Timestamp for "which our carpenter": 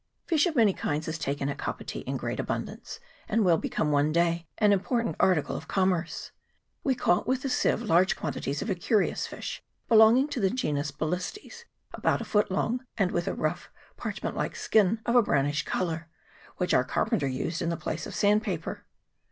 16.57-17.27